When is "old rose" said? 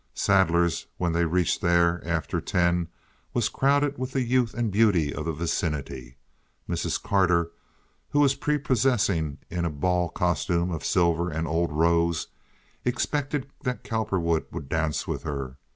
11.47-12.29